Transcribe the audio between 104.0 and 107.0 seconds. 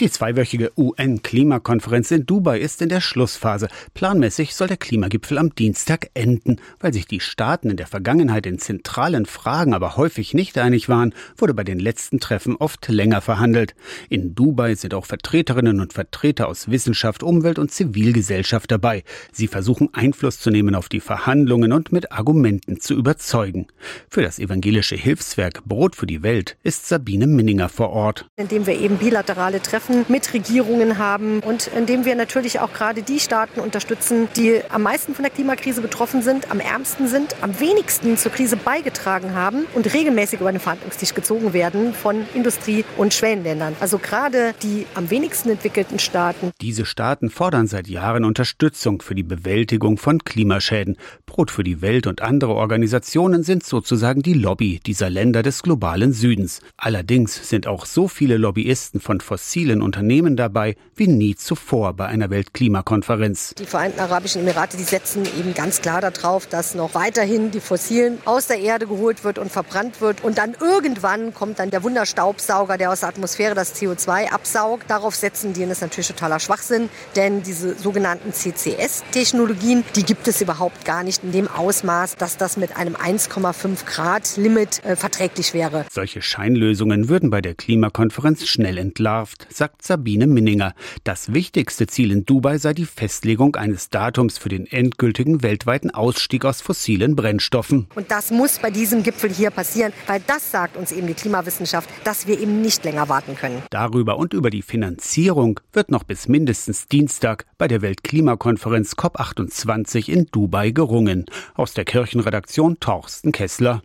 und über die Finanzierung wird noch bis mindestens